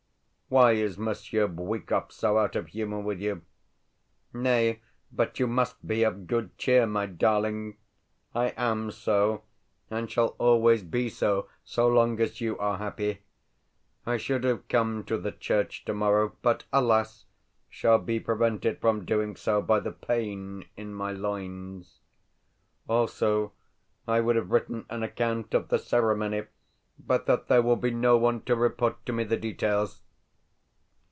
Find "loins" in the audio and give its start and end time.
21.13-22.01